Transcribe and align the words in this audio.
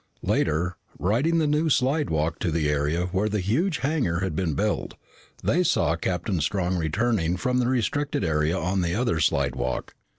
Later, 0.23 0.77
riding 0.97 1.37
the 1.37 1.45
new 1.45 1.69
slidewalk 1.69 2.39
to 2.39 2.49
the 2.49 2.67
area 2.67 3.03
where 3.11 3.29
the 3.29 3.39
huge 3.39 3.77
hangar 3.85 4.21
had 4.21 4.35
been 4.35 4.55
built, 4.55 4.95
they 5.43 5.61
saw 5.61 5.95
Captain 5.95 6.41
Strong 6.41 6.77
returning 6.77 7.37
from 7.37 7.59
the 7.59 7.67
restricted 7.67 8.23
area 8.23 8.57
on 8.57 8.81
the 8.81 8.95
other 8.95 9.19
slidewalk. 9.19 9.93